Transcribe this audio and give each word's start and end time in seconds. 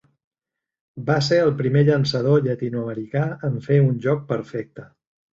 Va 1.09 1.17
ser 1.25 1.35
el 1.41 1.51
primer 1.59 1.83
llançador 1.89 2.39
llatinoamericà 2.47 3.21
en 3.49 3.59
fer 3.67 3.77
un 3.89 3.93
joc 4.07 4.23
perfecte. 4.33 4.87